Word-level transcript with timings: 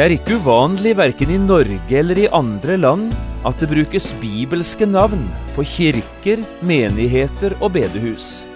Det 0.00 0.06
er 0.06 0.14
ikke 0.14 0.38
uvanlig 0.40 0.94
verken 0.96 1.28
i 1.28 1.34
Norge 1.36 1.96
eller 2.00 2.16
i 2.16 2.30
andre 2.32 2.78
land 2.80 3.10
at 3.44 3.60
det 3.60 3.66
brukes 3.68 4.06
bibelske 4.16 4.86
navn 4.88 5.26
på 5.52 5.60
kirker, 5.68 6.40
menigheter 6.64 7.52
og 7.58 7.74
bedehus. 7.74 8.46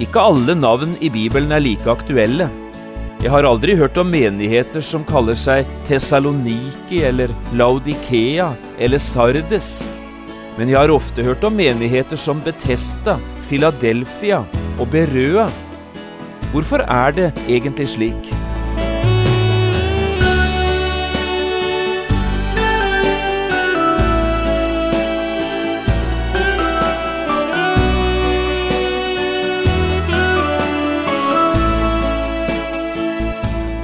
Ikke 0.00 0.22
alle 0.24 0.54
navn 0.56 0.94
i 1.04 1.10
Bibelen 1.12 1.52
er 1.52 1.60
like 1.60 1.84
aktuelle. 1.92 2.46
Jeg 3.20 3.34
har 3.34 3.44
aldri 3.44 3.74
hørt 3.76 4.00
om 4.00 4.08
menigheter 4.08 4.80
som 4.80 5.04
kaller 5.04 5.36
seg 5.36 5.68
Tessaloniki 5.84 7.02
eller 7.10 7.34
Laudikea 7.52 8.46
eller 8.78 9.04
Sardes. 9.04 9.82
Men 10.56 10.72
jeg 10.72 10.80
har 10.80 10.94
ofte 10.96 11.26
hørt 11.28 11.44
om 11.44 11.60
menigheter 11.60 12.16
som 12.16 12.40
Betesta, 12.40 13.18
Philadelphia 13.50 14.40
og 14.78 14.88
Berøa. 14.96 15.44
Hvorfor 16.56 16.88
er 16.88 17.12
det 17.20 17.28
egentlig 17.50 17.90
slik? 17.98 18.33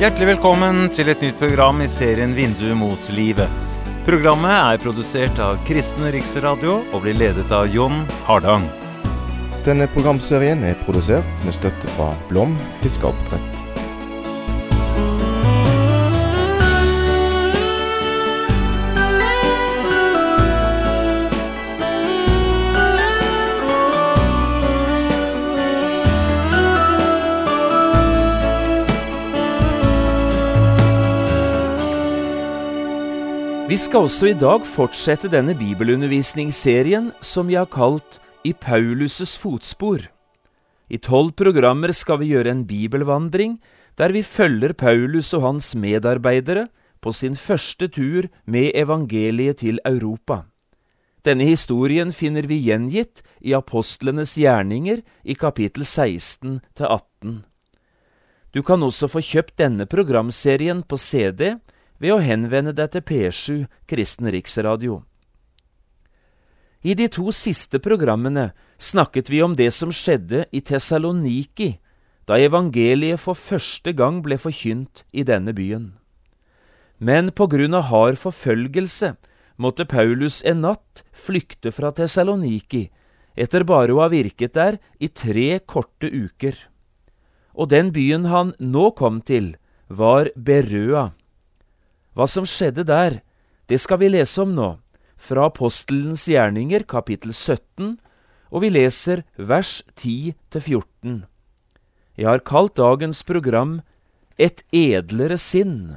Hjertelig 0.00 0.30
velkommen 0.30 0.86
til 0.88 1.10
et 1.12 1.20
nytt 1.20 1.36
program 1.36 1.82
i 1.84 1.86
serien 1.92 2.30
Vindu 2.32 2.70
mot 2.72 3.10
livet. 3.12 3.52
Programmet 4.06 4.54
er 4.54 4.80
produsert 4.80 5.36
av 5.44 5.60
Kristen 5.68 6.08
Riksradio 6.14 6.78
og 6.86 7.04
blir 7.04 7.20
ledet 7.20 7.52
av 7.52 7.68
Jon 7.68 8.06
Hardang. 8.24 8.64
Denne 9.68 9.92
programserien 9.92 10.64
er 10.64 10.80
produsert 10.86 11.44
med 11.44 11.60
støtte 11.60 11.92
fra 11.98 12.14
Blom 12.32 12.56
fiskeoppdrett. 12.80 13.59
Vi 33.70 33.76
skal 33.78 34.08
også 34.08 34.26
i 34.26 34.34
dag 34.34 34.64
fortsette 34.66 35.28
denne 35.30 35.52
bibelundervisningsserien 35.54 37.12
som 37.22 37.46
vi 37.46 37.54
har 37.54 37.68
kalt 37.70 38.16
I 38.42 38.50
Paulus' 38.50 39.36
fotspor. 39.38 40.08
I 40.90 40.98
tolv 40.98 41.36
programmer 41.38 41.94
skal 41.94 42.18
vi 42.18 42.32
gjøre 42.32 42.50
en 42.50 42.64
bibelvandring 42.66 43.60
der 43.94 44.10
vi 44.10 44.24
følger 44.26 44.74
Paulus 44.74 45.30
og 45.38 45.46
hans 45.46 45.70
medarbeidere 45.78 46.66
på 46.98 47.14
sin 47.14 47.38
første 47.38 47.86
tur 47.86 48.26
med 48.42 48.74
evangeliet 48.74 49.62
til 49.62 49.78
Europa. 49.86 50.42
Denne 51.22 51.46
historien 51.46 52.10
finner 52.10 52.50
vi 52.50 52.58
gjengitt 52.66 53.22
i 53.38 53.54
apostlenes 53.54 54.34
gjerninger 54.34 55.04
i 55.22 55.38
kapittel 55.38 55.86
16 55.86 56.58
til 56.74 56.90
18. 56.90 57.42
Du 58.50 58.64
kan 58.66 58.82
også 58.82 59.06
få 59.06 59.22
kjøpt 59.22 59.60
denne 59.62 59.86
programserien 59.86 60.82
på 60.82 60.98
CD 60.98 61.60
ved 62.00 62.16
å 62.16 62.24
henvende 62.24 62.72
deg 62.76 62.94
til 62.94 63.04
P7 63.04 63.68
Kristen 63.88 64.30
Riksradio. 64.32 65.02
I 66.80 66.96
de 66.96 67.10
to 67.12 67.28
siste 67.36 67.78
programmene 67.84 68.50
snakket 68.80 69.28
vi 69.28 69.42
om 69.44 69.52
det 69.56 69.68
som 69.76 69.92
skjedde 69.92 70.46
i 70.48 70.62
Tessaloniki, 70.64 71.74
da 72.24 72.38
evangeliet 72.40 73.20
for 73.20 73.36
første 73.36 73.92
gang 73.92 74.22
ble 74.24 74.38
forkynt 74.40 75.04
i 75.12 75.26
denne 75.28 75.52
byen. 75.52 75.90
Men 77.00 77.32
på 77.36 77.48
grunn 77.52 77.76
av 77.76 77.90
hard 77.90 78.16
forfølgelse 78.20 79.12
måtte 79.60 79.84
Paulus 79.88 80.40
en 80.44 80.64
natt 80.64 81.04
flykte 81.12 81.72
fra 81.72 81.92
Tessaloniki, 81.92 82.88
etter 83.36 83.64
bare 83.68 83.92
å 83.92 84.00
ha 84.02 84.08
virket 84.12 84.56
der 84.56 84.80
i 84.98 85.08
tre 85.08 85.60
korte 85.60 86.08
uker. 86.08 86.56
Og 87.52 87.68
den 87.72 87.92
byen 87.92 88.28
han 88.32 88.54
nå 88.58 88.90
kom 88.96 89.20
til, 89.20 89.54
var 89.88 90.32
Berøa. 90.36 91.10
Hva 92.20 92.26
som 92.28 92.44
skjedde 92.44 92.82
der, 92.84 93.22
det 93.64 93.78
skal 93.80 93.96
vi 94.02 94.10
lese 94.12 94.42
om 94.42 94.50
nå, 94.52 94.74
fra 95.16 95.46
Apostelens 95.48 96.26
gjerninger 96.28 96.82
kapittel 96.84 97.32
17, 97.32 97.94
og 98.52 98.60
vi 98.60 98.68
leser 98.74 99.22
vers 99.38 99.78
10 99.94 100.34
til 100.52 100.60
14. 100.60 101.14
Jeg 102.20 102.28
har 102.28 102.44
kalt 102.44 102.74
dagens 102.76 103.22
program 103.24 103.80
Et 104.36 104.60
edlere 104.68 105.38
sinn. 105.40 105.96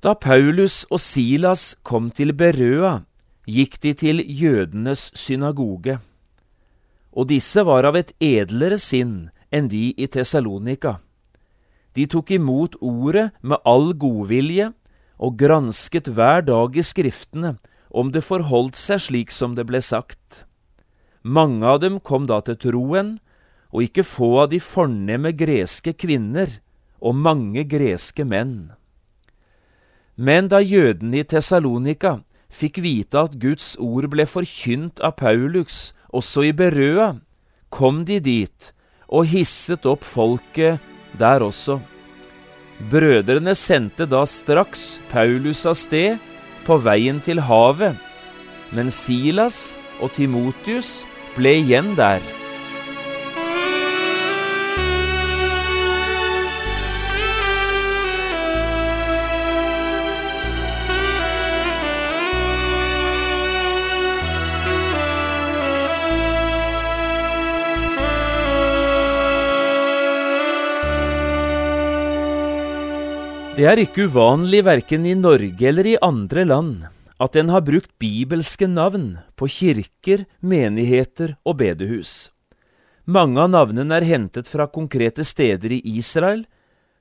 Da 0.00 0.14
Paulus 0.16 0.86
og 0.88 1.00
Silas 1.04 1.76
kom 1.84 2.08
til 2.08 2.32
Berøa, 2.32 3.02
gikk 3.44 3.82
de 3.84 3.92
til 3.92 4.24
jødenes 4.24 5.10
synagoge. 5.12 5.98
Og 7.12 7.28
disse 7.28 7.68
var 7.68 7.84
av 7.84 8.00
et 8.00 8.16
edlere 8.16 8.80
sinn 8.80 9.28
enn 9.52 9.68
de 9.68 9.90
i 9.92 10.08
Tessalonika. 10.08 11.02
De 12.00 12.06
tok 12.08 12.30
imot 12.32 12.78
ordet 12.80 13.28
med 13.44 13.60
all 13.68 13.90
godvilje 13.92 14.70
og 15.20 15.34
gransket 15.36 16.06
hver 16.16 16.46
dag 16.48 16.78
i 16.80 16.84
Skriftene 16.86 17.58
om 17.90 18.12
det 18.14 18.22
forholdt 18.24 18.78
seg 18.78 19.02
slik 19.04 19.34
som 19.34 19.52
det 19.58 19.66
ble 19.68 19.82
sagt. 19.84 20.46
Mange 21.20 21.66
av 21.68 21.82
dem 21.82 21.98
kom 22.00 22.24
da 22.30 22.38
til 22.40 22.56
troen, 22.56 23.18
og 23.68 23.84
ikke 23.84 24.06
få 24.06 24.30
av 24.46 24.48
de 24.54 24.62
fornemme 24.64 25.34
greske 25.36 25.92
kvinner 25.92 26.56
og 27.04 27.20
mange 27.20 27.66
greske 27.68 28.24
menn. 28.24 28.72
Men 30.16 30.48
da 30.48 30.62
jødene 30.64 31.20
i 31.20 31.28
Tessalonika 31.28 32.22
fikk 32.48 32.80
vite 32.80 33.28
at 33.28 33.36
Guds 33.44 33.74
ord 33.76 34.08
ble 34.14 34.24
forkynt 34.24 35.04
av 35.04 35.18
Paulus 35.20 35.90
også 36.08 36.48
i 36.48 36.56
Berøa, 36.56 37.18
kom 37.68 38.06
de 38.08 38.22
dit 38.24 38.72
og 39.10 39.28
hisset 39.28 39.84
opp 39.84 40.06
folket 40.06 40.80
der 41.18 41.44
også. 41.44 41.78
Brødrene 42.90 43.54
sendte 43.54 44.06
da 44.08 44.24
straks 44.24 45.00
Paulus 45.10 45.66
av 45.68 45.76
sted 45.76 46.18
på 46.64 46.78
veien 46.80 47.20
til 47.24 47.42
havet, 47.44 47.96
men 48.72 48.90
Silas 48.94 49.76
og 50.00 50.14
Timotius 50.16 51.04
ble 51.36 51.58
igjen 51.60 51.92
der. 51.98 52.39
Det 73.60 73.66
er 73.68 73.76
ikke 73.76 74.06
uvanlig 74.08 74.62
verken 74.64 75.02
i 75.04 75.10
Norge 75.12 75.66
eller 75.68 75.84
i 75.84 75.98
andre 76.00 76.46
land 76.46 76.86
at 77.20 77.34
en 77.36 77.50
har 77.52 77.60
brukt 77.60 77.90
bibelske 78.00 78.64
navn 78.64 79.18
på 79.36 79.50
kirker, 79.52 80.22
menigheter 80.40 81.34
og 81.44 81.58
bedehus. 81.60 82.30
Mange 83.04 83.36
av 83.44 83.52
navnene 83.52 83.98
er 83.98 84.08
hentet 84.08 84.48
fra 84.48 84.64
konkrete 84.64 85.28
steder 85.28 85.76
i 85.76 85.82
Israel, 85.92 86.46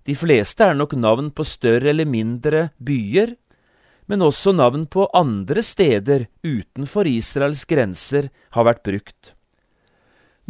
de 0.04 0.20
fleste 0.20 0.68
er 0.68 0.76
nok 0.76 1.00
navn 1.00 1.32
på 1.32 1.48
større 1.48 1.94
eller 1.94 2.12
mindre 2.12 2.68
byer, 2.76 3.38
men 4.12 4.28
også 4.28 4.52
navn 4.52 4.90
på 4.92 5.08
andre 5.16 5.64
steder 5.64 6.28
utenfor 6.44 7.08
Israels 7.08 7.64
grenser 7.72 8.34
har 8.52 8.68
vært 8.68 8.84
brukt. 8.84 9.36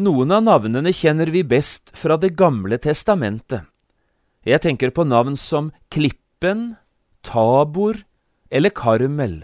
Noen 0.01 0.33
av 0.33 0.47
navnene 0.49 0.89
kjenner 0.89 1.29
vi 1.29 1.45
best 1.45 1.93
fra 1.93 2.17
Det 2.17 2.33
gamle 2.33 2.81
testamentet. 2.81 3.69
Jeg 4.47 4.63
tenker 4.63 4.93
på 4.95 5.03
navn 5.03 5.35
som 5.35 5.73
Klippen, 5.91 6.77
Tabor 7.27 8.05
eller 8.49 8.71
Karmel, 8.71 9.43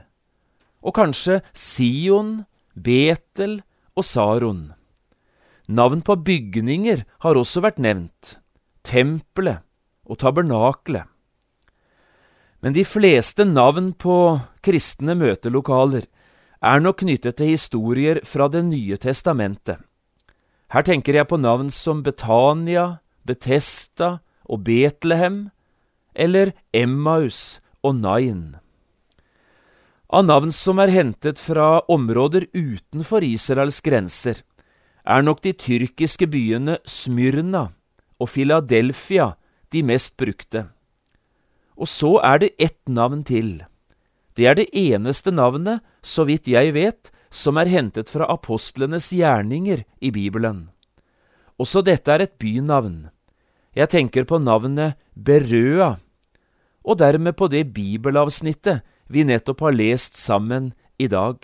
og 0.80 0.96
kanskje 0.96 1.42
Sion, 1.52 2.46
Betel 2.76 3.60
og 3.96 4.08
Saron. 4.08 4.72
Navn 5.68 6.02
på 6.06 6.16
bygninger 6.16 7.04
har 7.26 7.36
også 7.36 7.64
vært 7.66 7.82
nevnt, 7.82 8.38
tempelet 8.86 9.66
og 10.06 10.22
tabernaklet. 10.22 11.10
Men 12.64 12.74
de 12.74 12.86
fleste 12.88 13.46
navn 13.46 13.92
på 13.94 14.40
kristne 14.66 15.14
møtelokaler 15.18 16.08
er 16.66 16.82
nok 16.82 17.04
knyttet 17.04 17.38
til 17.38 17.52
historier 17.52 18.22
fra 18.26 18.48
Det 18.48 18.64
nye 18.66 18.98
testamentet. 18.98 19.78
Her 20.72 20.82
tenker 20.82 21.14
jeg 21.14 21.28
på 21.30 21.38
navn 21.38 21.70
som 21.70 22.02
Betania, 22.04 23.02
Betesta, 23.26 24.20
og 24.46 24.64
Betlehem, 24.68 25.50
eller 26.16 26.54
Emmaus 26.74 27.60
og 27.84 27.98
Nain. 28.00 28.56
Av 30.10 30.24
navn 30.26 30.52
som 30.54 30.80
er 30.80 30.94
hentet 30.94 31.42
fra 31.42 31.82
områder 31.92 32.48
utenfor 32.54 33.26
Israels 33.26 33.82
grenser, 33.84 34.44
er 35.06 35.26
nok 35.26 35.42
de 35.46 35.54
tyrkiske 35.54 36.28
byene 36.30 36.80
Smyrna 36.88 37.68
og 38.22 38.32
Filadelfia 38.32 39.34
de 39.74 39.84
mest 39.86 40.16
brukte. 40.18 40.66
Og 41.76 41.90
så 41.92 42.16
er 42.24 42.40
det 42.42 42.54
ett 42.58 42.82
navn 42.88 43.26
til. 43.28 43.66
Det 44.36 44.48
er 44.48 44.56
det 44.56 44.70
eneste 44.72 45.32
navnet, 45.32 45.82
så 46.02 46.26
vidt 46.28 46.48
jeg 46.48 46.74
vet, 46.76 47.12
som 47.32 47.58
er 47.60 47.70
hentet 47.72 48.12
fra 48.12 48.28
apostlenes 48.32 49.10
gjerninger 49.12 49.84
i 50.00 50.12
Bibelen. 50.12 50.70
Også 51.60 51.84
dette 51.84 52.12
er 52.12 52.24
et 52.24 52.38
bynavn. 52.40 53.10
Jeg 53.76 53.92
tenker 53.92 54.24
på 54.24 54.40
navnet 54.40 54.96
Berøa, 55.16 55.98
og 56.86 57.00
dermed 57.02 57.36
på 57.36 57.50
det 57.52 57.74
bibelavsnittet 57.76 58.86
vi 59.12 59.26
nettopp 59.28 59.66
har 59.66 59.76
lest 59.76 60.16
sammen 60.16 60.72
i 60.98 61.10
dag. 61.12 61.36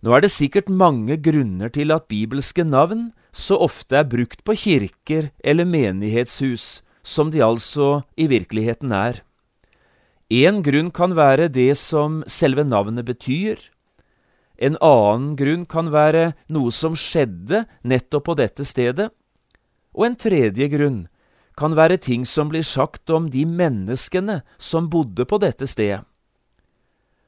Nå 0.00 0.14
er 0.14 0.22
det 0.22 0.30
sikkert 0.32 0.70
mange 0.70 1.18
grunner 1.20 1.68
til 1.74 1.92
at 1.92 2.08
bibelske 2.08 2.64
navn 2.64 3.10
så 3.34 3.58
ofte 3.60 3.98
er 3.98 4.08
brukt 4.08 4.44
på 4.46 4.54
kirker 4.56 5.30
eller 5.44 5.68
menighetshus, 5.68 6.80
som 7.02 7.32
de 7.34 7.42
altså 7.44 8.04
i 8.16 8.28
virkeligheten 8.30 8.94
er. 8.94 9.20
En 10.28 10.62
grunn 10.62 10.90
kan 10.92 11.16
være 11.16 11.48
det 11.52 11.74
som 11.80 12.22
selve 12.28 12.64
navnet 12.64 13.04
betyr. 13.08 13.60
En 14.58 14.76
annen 14.80 15.34
grunn 15.36 15.64
kan 15.68 15.92
være 15.92 16.32
noe 16.52 16.72
som 16.74 16.96
skjedde 16.96 17.66
nettopp 17.82 18.28
på 18.28 18.36
dette 18.38 18.64
stedet. 18.68 19.10
Og 19.98 20.06
en 20.06 20.16
tredje 20.16 20.68
grunn 20.70 21.08
kan 21.58 21.74
være 21.74 21.98
ting 21.98 22.22
som 22.22 22.52
blir 22.52 22.62
sagt 22.62 23.10
om 23.10 23.26
de 23.34 23.42
menneskene 23.42 24.42
som 24.62 24.86
bodde 24.92 25.26
på 25.26 25.40
dette 25.42 25.66
stedet. 25.66 26.04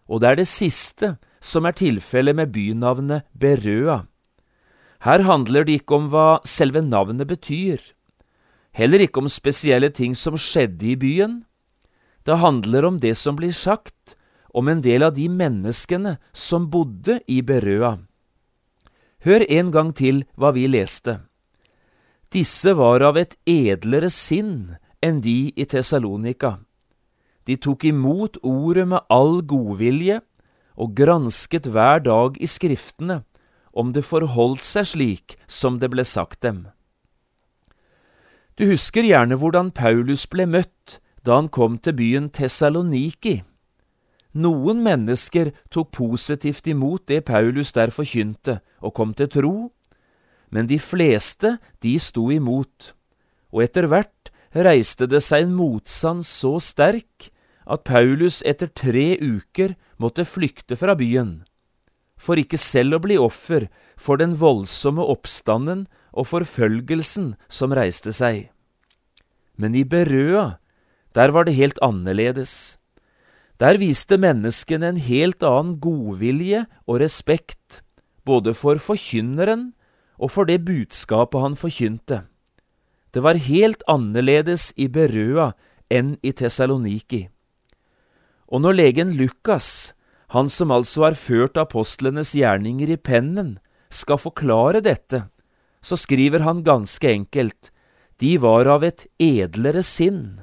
Og 0.06 0.22
det 0.22 0.28
er 0.30 0.38
det 0.38 0.50
siste 0.50 1.16
som 1.42 1.66
er 1.66 1.74
tilfellet 1.74 2.36
med 2.38 2.52
bynavnet 2.54 3.26
Berøa. 3.34 4.04
Her 5.02 5.24
handler 5.26 5.64
det 5.64 5.80
ikke 5.80 5.96
om 5.96 6.10
hva 6.12 6.40
selve 6.44 6.82
navnet 6.84 7.26
betyr, 7.30 7.80
heller 8.76 9.02
ikke 9.02 9.22
om 9.22 9.30
spesielle 9.32 9.90
ting 9.90 10.14
som 10.14 10.36
skjedde 10.36 10.90
i 10.92 10.98
byen. 10.98 11.40
Det 12.26 12.42
handler 12.42 12.84
om 12.84 13.00
det 13.00 13.16
som 13.16 13.38
blir 13.38 13.54
sagt, 13.56 14.14
om 14.52 14.68
en 14.68 14.82
del 14.82 15.06
av 15.06 15.14
de 15.16 15.28
menneskene 15.30 16.18
som 16.34 16.68
bodde 16.70 17.20
i 17.30 17.40
Berøa. 17.40 17.96
Hør 19.24 19.46
en 19.48 19.70
gang 19.70 19.94
til 19.94 20.24
hva 20.36 20.50
vi 20.52 20.66
leste. 20.68 21.20
Disse 22.30 22.76
var 22.78 23.02
av 23.02 23.16
et 23.18 23.32
edlere 23.50 24.06
sinn 24.14 24.76
enn 25.02 25.18
de 25.24 25.50
i 25.50 25.64
Tessalonika. 25.66 26.60
De 27.42 27.56
tok 27.58 27.88
imot 27.88 28.36
ordet 28.46 28.84
med 28.92 29.02
all 29.10 29.40
godvilje 29.42 30.20
og 30.78 30.92
gransket 30.94 31.66
hver 31.74 32.04
dag 32.06 32.38
i 32.38 32.46
Skriftene 32.46 33.24
om 33.74 33.90
det 33.96 34.04
forholdt 34.06 34.62
seg 34.62 34.86
slik 34.92 35.36
som 35.50 35.80
det 35.82 35.90
ble 35.90 36.04
sagt 36.06 36.44
dem. 36.46 36.68
Du 38.54 38.62
husker 38.68 39.02
gjerne 39.02 39.34
hvordan 39.40 39.72
Paulus 39.74 40.28
ble 40.30 40.46
møtt 40.46 41.00
da 41.26 41.40
han 41.40 41.50
kom 41.50 41.80
til 41.82 41.98
byen 41.98 42.30
Tessaloniki. 42.30 43.40
Noen 44.38 44.84
mennesker 44.86 45.50
tok 45.74 45.90
positivt 45.98 46.70
imot 46.70 47.08
det 47.10 47.24
Paulus 47.26 47.74
der 47.74 47.90
forkynte, 47.90 48.60
og 48.78 48.94
kom 48.94 49.14
til 49.18 49.28
tro, 49.28 49.54
men 50.50 50.66
de 50.70 50.78
fleste, 50.82 51.58
de 51.82 51.94
sto 52.02 52.28
imot, 52.34 52.92
og 53.54 53.64
etter 53.64 53.86
hvert 53.90 54.30
reiste 54.54 55.06
det 55.10 55.22
seg 55.22 55.46
en 55.46 55.54
motstand 55.54 56.26
så 56.26 56.56
sterk 56.62 57.30
at 57.70 57.86
Paulus 57.86 58.40
etter 58.46 58.70
tre 58.74 59.14
uker 59.18 59.76
måtte 60.02 60.26
flykte 60.26 60.78
fra 60.78 60.96
byen, 60.98 61.42
for 62.18 62.40
ikke 62.40 62.58
selv 62.58 62.98
å 62.98 63.04
bli 63.04 63.18
offer 63.20 63.68
for 64.00 64.20
den 64.20 64.34
voldsomme 64.40 65.04
oppstanden 65.04 65.86
og 66.10 66.30
forfølgelsen 66.32 67.34
som 67.52 67.74
reiste 67.76 68.12
seg. 68.16 68.48
Men 69.60 69.76
i 69.76 69.84
Berøa, 69.84 70.58
der 71.14 71.34
var 71.34 71.46
det 71.46 71.58
helt 71.58 71.78
annerledes. 71.84 72.78
Der 73.60 73.76
viste 73.76 74.16
menneskene 74.16 74.88
en 74.88 75.00
helt 75.04 75.44
annen 75.44 75.76
godvilje 75.84 76.64
og 76.88 77.02
respekt, 77.02 77.82
både 78.24 78.54
for 78.56 78.80
forkynneren 78.80 79.72
og 80.20 80.32
for 80.34 80.48
det 80.48 80.60
budskapet 80.68 81.40
han 81.40 81.56
forkynte. 81.56 82.22
Det 83.10 83.22
var 83.24 83.40
helt 83.40 83.82
annerledes 83.90 84.70
i 84.76 84.86
Berøa 84.92 85.50
enn 85.90 86.14
i 86.22 86.32
Tessaloniki. 86.36 87.24
Og 88.50 88.62
når 88.62 88.76
legen 88.76 89.14
Lukas, 89.18 89.94
han 90.30 90.50
som 90.52 90.70
altså 90.70 91.08
har 91.08 91.18
ført 91.18 91.58
apostlenes 91.58 92.34
gjerninger 92.38 92.92
i 92.92 93.00
pennen, 93.00 93.58
skal 93.90 94.20
forklare 94.22 94.82
dette, 94.84 95.24
så 95.82 95.96
skriver 95.98 96.44
han 96.46 96.62
ganske 96.62 97.08
enkelt, 97.08 97.72
de 98.20 98.36
var 98.38 98.68
av 98.68 98.84
et 98.84 99.06
edlere 99.18 99.82
sinn. 99.82 100.42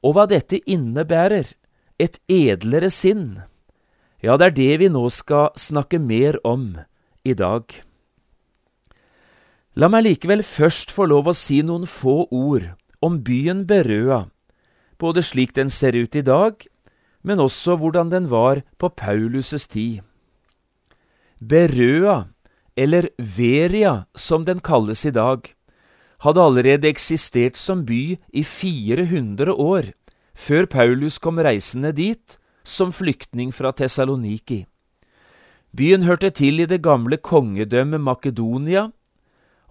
Og 0.00 0.14
hva 0.16 0.24
dette 0.30 0.62
innebærer, 0.64 1.50
et 2.00 2.16
edlere 2.30 2.88
sinn, 2.88 3.42
ja, 4.24 4.36
det 4.36 4.46
er 4.46 4.56
det 4.56 4.72
vi 4.84 4.88
nå 4.92 5.02
skal 5.12 5.50
snakke 5.56 5.98
mer 6.00 6.38
om 6.44 6.78
i 7.24 7.34
dag. 7.36 7.64
La 9.78 9.86
meg 9.86 10.02
likevel 10.02 10.42
først 10.42 10.90
få 10.90 11.06
lov 11.06 11.28
å 11.30 11.36
si 11.36 11.60
noen 11.62 11.86
få 11.86 12.24
ord 12.34 12.72
om 13.00 13.20
byen 13.22 13.62
Berøa, 13.70 14.24
både 14.98 15.22
slik 15.22 15.54
den 15.54 15.70
ser 15.70 15.94
ut 15.94 16.16
i 16.18 16.24
dag, 16.26 16.58
men 17.22 17.38
også 17.38 17.76
hvordan 17.78 18.10
den 18.10 18.26
var 18.32 18.64
på 18.82 18.90
Paulus' 18.90 19.68
tid. 19.70 20.02
Berøa, 21.38 22.26
eller 22.76 23.08
Veria 23.16 24.06
som 24.16 24.44
den 24.44 24.58
kalles 24.58 25.06
i 25.06 25.14
dag, 25.14 25.46
hadde 26.26 26.42
allerede 26.42 26.90
eksistert 26.90 27.56
som 27.56 27.86
by 27.86 28.18
i 28.34 28.42
400 28.42 29.54
år, 29.54 29.94
før 30.34 30.66
Paulus 30.66 31.18
kom 31.22 31.38
reisende 31.38 31.94
dit 31.94 32.38
som 32.64 32.90
flyktning 32.92 33.54
fra 33.54 33.70
Tessaloniki. 33.72 34.66
Byen 35.70 36.02
hørte 36.02 36.32
til 36.34 36.58
i 36.60 36.66
det 36.66 36.82
gamle 36.82 37.16
kongedømmet 37.16 38.02
Makedonia, 38.02 38.90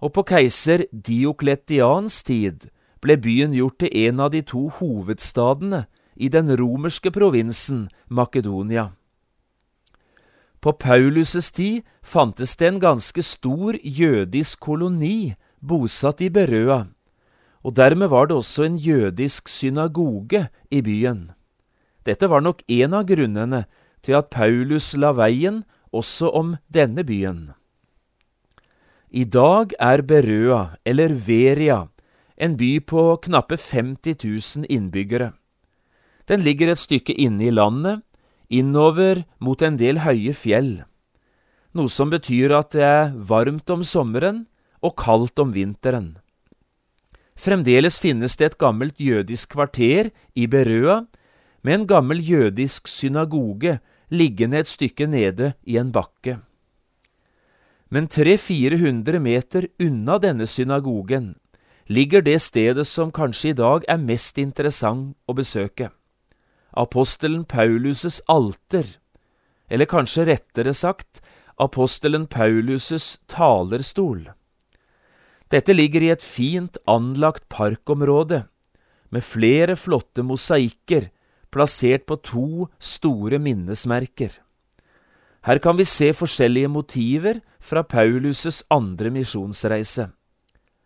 og 0.00 0.14
på 0.16 0.24
keiser 0.32 0.86
Diokletians 0.92 2.22
tid 2.24 2.68
ble 3.00 3.16
byen 3.20 3.52
gjort 3.56 3.80
til 3.82 3.92
en 4.06 4.20
av 4.20 4.32
de 4.34 4.42
to 4.44 4.68
hovedstadene 4.80 5.84
i 6.16 6.28
den 6.28 6.52
romerske 6.56 7.12
provinsen 7.12 7.88
Makedonia. 8.08 8.90
På 10.60 10.72
Paulus' 10.72 11.52
tid 11.56 11.82
fantes 12.02 12.56
det 12.56 12.68
en 12.68 12.80
ganske 12.80 13.22
stor 13.24 13.76
jødisk 13.80 14.60
koloni 14.60 15.34
bosatt 15.60 16.20
i 16.20 16.28
Berøa, 16.28 16.86
og 17.64 17.76
dermed 17.76 18.08
var 18.08 18.28
det 18.28 18.36
også 18.36 18.64
en 18.64 18.76
jødisk 18.76 19.48
synagoge 19.48 20.48
i 20.70 20.80
byen. 20.80 21.30
Dette 22.04 22.28
var 22.28 22.40
nok 22.40 22.62
en 22.68 22.94
av 22.94 23.08
grunnene 23.08 23.64
til 24.02 24.16
at 24.16 24.28
Paulus 24.32 24.92
la 24.96 25.12
veien 25.16 25.64
også 25.92 26.28
om 26.32 26.56
denne 26.68 27.04
byen. 27.04 27.52
I 29.10 29.24
dag 29.24 29.72
er 29.82 30.04
Berøa, 30.06 30.76
eller 30.86 31.10
Veria, 31.10 31.88
en 32.38 32.54
by 32.56 32.78
på 32.86 33.16
knappe 33.24 33.56
50 33.58 34.14
000 34.22 34.66
innbyggere. 34.70 35.32
Den 36.30 36.44
ligger 36.46 36.70
et 36.70 36.78
stykke 36.78 37.16
inne 37.18 37.48
i 37.48 37.50
landet, 37.50 38.04
innover 38.48 39.24
mot 39.42 39.62
en 39.62 39.78
del 39.80 40.04
høye 40.06 40.30
fjell, 40.34 40.84
noe 41.74 41.90
som 41.90 42.10
betyr 42.10 42.54
at 42.54 42.70
det 42.74 42.86
er 42.86 43.10
varmt 43.14 43.70
om 43.70 43.82
sommeren 43.86 44.44
og 44.82 44.94
kaldt 44.98 45.42
om 45.42 45.50
vinteren. 45.54 46.12
Fremdeles 47.34 47.98
finnes 47.98 48.36
det 48.38 48.46
et 48.46 48.58
gammelt 48.62 49.00
jødisk 49.00 49.56
kvarter 49.56 50.12
i 50.38 50.46
Berøa, 50.46 51.02
med 51.62 51.74
en 51.74 51.86
gammel 51.86 52.22
jødisk 52.22 52.86
synagoge 52.88 53.80
liggende 54.10 54.62
et 54.62 54.70
stykke 54.70 55.06
nede 55.10 55.52
i 55.66 55.76
en 55.82 55.90
bakke. 55.92 56.38
Men 57.90 58.08
300–400 58.08 59.18
meter 59.18 59.68
unna 59.78 60.18
denne 60.18 60.46
synagogen 60.46 61.34
ligger 61.90 62.22
det 62.22 62.38
stedet 62.38 62.86
som 62.86 63.10
kanskje 63.10 63.50
i 63.50 63.56
dag 63.58 63.86
er 63.90 63.98
mest 63.98 64.38
interessant 64.38 65.16
å 65.26 65.34
besøke 65.34 65.90
apostelen 66.70 67.44
Paulus' 67.44 68.20
alter, 68.28 68.86
eller 69.68 69.88
kanskje 69.90 70.26
rettere 70.28 70.74
sagt 70.74 71.20
apostelen 71.60 72.26
Paulus' 72.26 73.18
talerstol. 73.26 74.30
Dette 75.50 75.74
ligger 75.74 76.02
i 76.02 76.12
et 76.14 76.22
fint 76.22 76.78
anlagt 76.86 77.48
parkområde, 77.50 78.44
med 79.10 79.26
flere 79.26 79.74
flotte 79.74 80.22
mosaikker 80.22 81.10
plassert 81.50 82.06
på 82.06 82.20
to 82.22 82.68
store 82.78 83.40
minnesmerker. 83.42 84.30
Her 85.42 85.58
kan 85.58 85.76
vi 85.78 85.84
se 85.88 86.12
forskjellige 86.12 86.68
motiver 86.68 87.40
fra 87.60 87.82
Paulus' 87.82 88.62
andre 88.70 89.10
misjonsreise. 89.10 90.10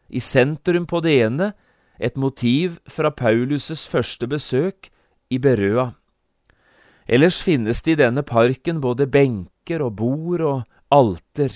I 0.09 0.21
sentrum 0.21 0.87
på 0.87 1.01
det 1.03 1.17
ene 1.25 1.53
et 1.99 2.17
motiv 2.17 2.79
fra 2.87 3.11
Paulus' 3.11 3.89
første 3.91 4.27
besøk 4.27 4.91
i 5.31 5.39
Berøa. 5.39 5.95
Ellers 7.09 7.43
finnes 7.43 7.83
det 7.83 7.97
i 7.97 8.03
denne 8.05 8.23
parken 8.23 8.81
både 8.81 9.07
benker 9.07 9.83
og 9.83 9.97
bord 9.97 10.41
og 10.41 10.63
alter, 10.91 11.51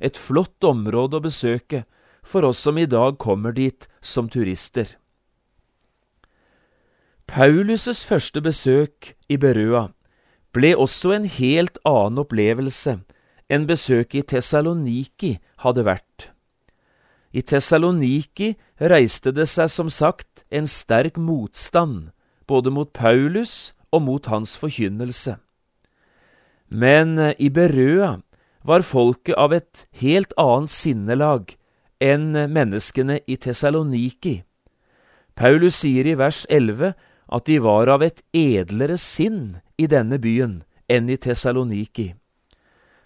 et 0.00 0.16
flott 0.16 0.62
område 0.64 1.18
å 1.18 1.24
besøke 1.24 1.84
for 2.22 2.46
oss 2.46 2.62
som 2.62 2.78
i 2.78 2.86
dag 2.86 3.18
kommer 3.18 3.52
dit 3.52 3.88
som 4.00 4.28
turister. 4.28 4.86
Paulus' 7.26 8.04
første 8.06 8.40
besøk 8.40 9.16
i 9.28 9.36
Berøa 9.36 9.88
ble 10.56 10.72
også 10.76 11.12
en 11.16 11.28
helt 11.28 11.78
annen 11.84 12.22
opplevelse 12.24 12.98
enn 13.52 13.68
besøket 13.68 14.22
i 14.22 14.26
Tessaloniki 14.34 15.36
hadde 15.62 15.84
vært. 15.86 16.30
I 17.36 17.42
Tessaloniki 17.44 18.54
reiste 18.80 19.32
det 19.36 19.48
seg 19.52 19.70
som 19.70 19.90
sagt 19.92 20.46
en 20.50 20.68
sterk 20.70 21.18
motstand 21.20 22.10
både 22.48 22.72
mot 22.72 22.92
Paulus 22.96 23.74
og 23.92 24.06
mot 24.06 24.30
hans 24.32 24.56
forkynnelse. 24.60 25.36
Men 26.68 27.18
eh, 27.18 27.34
i 27.38 27.50
Berøa 27.50 28.16
var 28.66 28.82
folket 28.82 29.36
av 29.38 29.54
et 29.54 29.84
helt 30.00 30.32
annet 30.40 30.72
sinnelag 30.74 31.54
enn 32.02 32.32
menneskene 32.50 33.20
i 33.26 33.36
Tessaloniki. 33.38 34.40
Paulus 35.38 35.78
sier 35.82 36.08
i 36.08 36.16
vers 36.18 36.44
11 36.50 36.96
at 37.36 37.46
de 37.46 37.60
var 37.62 37.90
av 37.92 38.02
et 38.02 38.22
edlere 38.34 38.98
sinn 38.98 39.58
i 39.78 39.86
denne 39.90 40.18
byen 40.22 40.62
enn 40.88 41.10
i 41.10 41.16
Tessaloniki. 41.16 42.14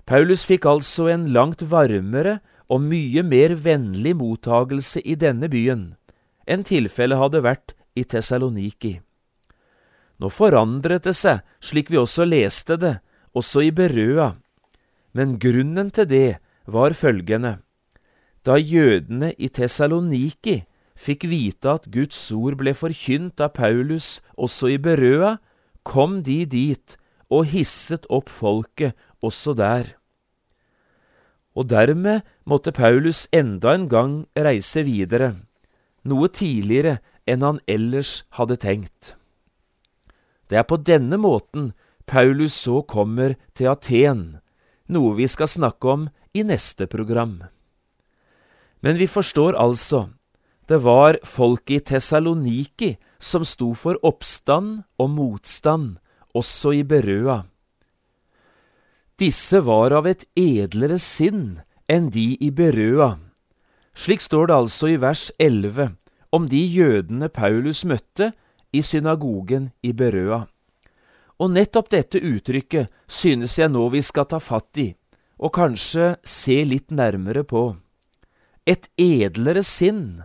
Paulus 0.06 0.44
fikk 0.48 0.66
altså 0.66 1.08
en 1.12 1.28
langt 1.34 1.62
varmere 1.70 2.38
og 2.70 2.82
mye 2.86 3.22
mer 3.26 3.54
vennlig 3.58 4.14
mottagelse 4.18 5.02
i 5.02 5.16
denne 5.18 5.50
byen 5.50 5.92
enn 6.50 6.64
tilfellet 6.66 7.20
hadde 7.20 7.44
vært 7.44 7.74
i 7.94 8.04
Tessaloniki. 8.04 8.98
Nå 10.20 10.28
forandret 10.34 11.06
det 11.06 11.14
seg, 11.16 11.40
slik 11.62 11.90
vi 11.92 11.98
også 12.00 12.26
leste 12.26 12.76
det, 12.76 12.96
også 13.32 13.62
i 13.64 13.70
Berøa, 13.72 14.34
men 15.16 15.38
grunnen 15.40 15.90
til 15.94 16.08
det 16.10 16.40
var 16.66 16.94
følgende. 16.94 17.60
Da 18.44 18.56
jødene 18.56 19.32
i 19.38 19.48
Tessaloniki 19.48 20.62
fikk 20.98 21.26
vite 21.30 21.76
at 21.76 21.88
Guds 21.92 22.18
ord 22.34 22.58
ble 22.60 22.74
forkynt 22.76 23.40
av 23.40 23.54
Paulus 23.56 24.18
også 24.36 24.74
i 24.74 24.78
Berøa, 24.82 25.38
kom 25.82 26.20
de 26.22 26.44
dit 26.46 26.96
og 27.30 27.46
hisset 27.52 28.06
opp 28.10 28.28
folket 28.32 28.96
også 29.24 29.54
der. 29.58 29.94
Og 31.54 31.68
dermed 31.70 32.22
måtte 32.46 32.72
Paulus 32.72 33.26
enda 33.34 33.74
en 33.74 33.88
gang 33.90 34.14
reise 34.38 34.84
videre, 34.86 35.34
noe 36.06 36.30
tidligere 36.32 36.98
enn 37.28 37.44
han 37.44 37.60
ellers 37.68 38.22
hadde 38.38 38.58
tenkt. 38.60 39.14
Det 40.50 40.58
er 40.58 40.66
på 40.66 40.80
denne 40.82 41.18
måten 41.20 41.72
Paulus 42.10 42.56
så 42.66 42.80
kommer 42.82 43.36
til 43.54 43.70
Aten, 43.70 44.40
noe 44.90 45.14
vi 45.18 45.28
skal 45.30 45.50
snakke 45.50 45.92
om 45.92 46.08
i 46.34 46.42
neste 46.46 46.88
program. 46.90 47.42
Men 48.82 48.98
vi 48.98 49.06
forstår 49.06 49.58
altså, 49.58 50.08
det 50.66 50.80
var 50.82 51.20
folket 51.26 51.76
i 51.76 51.84
Tessaloniki 51.92 52.94
som 53.20 53.44
sto 53.44 53.74
for 53.76 54.00
oppstand 54.06 54.82
og 54.98 55.10
motstand, 55.12 55.98
også 56.34 56.72
i 56.80 56.82
Berøa. 56.86 57.42
Disse 59.20 59.60
var 59.60 59.92
av 59.92 60.06
et 60.08 60.24
edlere 60.38 60.96
sinn 60.98 61.60
enn 61.90 62.08
de 62.14 62.32
i 62.40 62.48
Berøa. 62.50 63.18
Slik 63.92 64.22
står 64.24 64.48
det 64.48 64.56
altså 64.56 64.88
i 64.94 65.00
vers 65.02 65.28
11 65.38 65.90
om 66.32 66.46
de 66.48 66.60
jødene 66.62 67.28
Paulus 67.28 67.82
møtte 67.84 68.30
i 68.72 68.80
synagogen 68.86 69.70
i 69.82 69.92
Berøa. 69.92 70.46
Og 71.40 71.52
nettopp 71.52 71.90
dette 71.92 72.20
uttrykket 72.22 72.88
synes 73.10 73.58
jeg 73.58 73.72
nå 73.72 73.88
vi 73.92 74.02
skal 74.04 74.28
ta 74.30 74.40
fatt 74.40 74.80
i, 74.80 74.88
og 75.40 75.52
kanskje 75.56 76.14
se 76.24 76.60
litt 76.68 76.92
nærmere 76.92 77.44
på. 77.44 77.74
Et 78.68 78.86
edlere 79.00 79.64
sinn. 79.66 80.22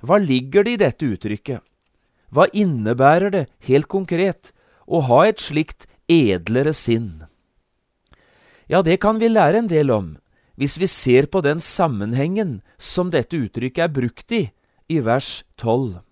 Hva 0.00 0.16
ligger 0.18 0.64
det 0.66 0.76
i 0.76 0.80
dette 0.80 1.08
uttrykket? 1.12 1.60
Hva 2.30 2.46
innebærer 2.54 3.34
det 3.34 3.46
helt 3.66 3.90
konkret 3.90 4.52
å 4.86 5.02
ha 5.06 5.24
et 5.26 5.42
slikt 5.42 5.86
edlere 6.10 6.72
sinn? 6.74 7.26
Ja, 8.70 8.82
det 8.86 9.00
kan 9.02 9.18
vi 9.18 9.30
lære 9.30 9.64
en 9.64 9.70
del 9.70 9.90
om 9.90 10.14
hvis 10.60 10.76
vi 10.78 10.86
ser 10.86 11.26
på 11.32 11.40
den 11.40 11.60
sammenhengen 11.64 12.60
som 12.76 13.10
dette 13.10 13.38
uttrykket 13.38 13.86
er 13.86 13.94
brukt 13.94 14.32
i, 14.36 14.42
i 14.92 14.98
vers 15.00 15.40
12. 15.56 16.02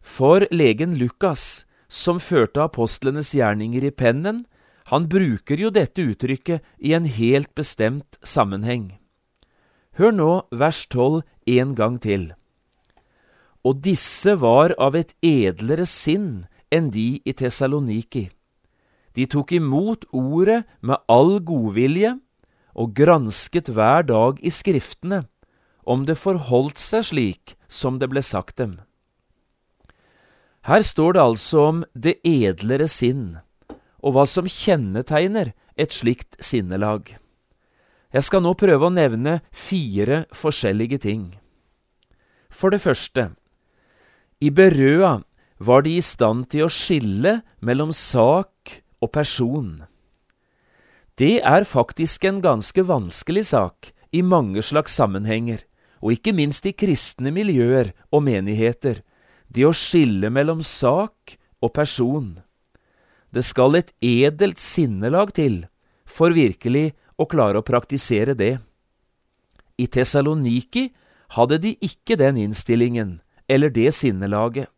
For 0.00 0.46
legen 0.50 0.96
Lukas, 0.96 1.66
som 1.86 2.22
førte 2.24 2.62
apostlenes 2.64 3.34
gjerninger 3.36 3.84
i 3.84 3.92
pennen, 3.92 4.46
han 4.88 5.06
bruker 5.12 5.60
jo 5.60 5.68
dette 5.70 6.02
uttrykket 6.02 6.64
i 6.80 6.94
en 6.96 7.04
helt 7.04 7.52
bestemt 7.54 8.16
sammenheng. 8.24 8.96
Hør 10.00 10.16
nå 10.16 10.30
vers 10.50 10.86
12 10.88 11.20
en 11.60 11.74
gang 11.76 12.00
til. 12.00 12.30
Og 13.66 13.82
disse 13.84 14.34
var 14.40 14.72
av 14.80 14.96
et 14.96 15.12
edlere 15.24 15.86
sinn 15.88 16.46
enn 16.72 16.88
de 16.94 17.20
i 17.24 17.34
Tessaloniki. 17.36 18.30
De 19.16 19.26
tok 19.26 19.52
imot 19.52 20.06
ordet 20.14 20.62
med 20.80 21.02
all 21.10 21.40
godvilje 21.44 22.14
og 22.78 22.94
gransket 22.96 23.68
hver 23.74 24.06
dag 24.08 24.38
i 24.40 24.52
Skriftene 24.54 25.24
om 25.82 26.06
det 26.06 26.18
forholdt 26.20 26.78
seg 26.78 27.08
slik 27.10 27.56
som 27.68 27.98
det 27.98 28.10
ble 28.12 28.22
sagt 28.22 28.60
dem. 28.60 28.78
Her 30.68 30.84
står 30.84 31.16
det 31.16 31.22
altså 31.24 31.62
om 31.70 31.84
det 31.94 32.18
edlere 32.26 32.86
sinn, 32.88 33.40
og 34.04 34.14
hva 34.14 34.26
som 34.28 34.48
kjennetegner 34.48 35.54
et 35.80 35.96
slikt 35.96 36.36
sinnelag. 36.44 37.16
Jeg 38.12 38.26
skal 38.26 38.44
nå 38.44 38.52
prøve 38.58 38.88
å 38.88 38.92
nevne 38.92 39.40
fire 39.54 40.24
forskjellige 40.36 41.00
ting. 41.06 41.24
For 42.50 42.74
det 42.74 42.82
første, 42.82 43.30
i 44.40 44.48
Berøa 44.50 45.20
var 45.60 45.82
de 45.84 45.98
i 45.98 46.02
stand 46.04 46.48
til 46.52 46.64
å 46.64 46.72
skille 46.72 47.40
mellom 47.60 47.92
sak 47.92 48.80
og 49.04 49.12
person. 49.12 49.82
Det 51.20 51.42
er 51.44 51.68
faktisk 51.68 52.24
en 52.24 52.40
ganske 52.40 52.84
vanskelig 52.88 53.50
sak 53.52 53.92
i 54.16 54.22
mange 54.24 54.64
slags 54.64 54.96
sammenhenger, 54.96 55.60
og 56.00 56.16
ikke 56.16 56.32
minst 56.32 56.64
i 56.64 56.72
kristne 56.72 57.28
miljøer 57.36 57.92
og 58.08 58.24
menigheter, 58.24 59.02
det 59.52 59.66
å 59.68 59.76
skille 59.76 60.32
mellom 60.32 60.64
sak 60.64 61.36
og 61.60 61.74
person. 61.76 62.38
Det 63.28 63.44
skal 63.44 63.76
et 63.76 63.92
edelt 64.00 64.58
sinnelag 64.58 65.34
til 65.36 65.66
for 66.08 66.32
virkelig 66.32 66.94
å 67.20 67.28
klare 67.28 67.60
å 67.60 67.66
praktisere 67.66 68.32
det. 68.32 68.56
I 69.76 69.86
Tessaloniki 69.86 70.88
hadde 71.36 71.60
de 71.60 71.76
ikke 71.84 72.16
den 72.16 72.40
innstillingen 72.40 73.18
eller 73.50 73.72
det 73.74 73.90
sinnelaget. 73.96 74.70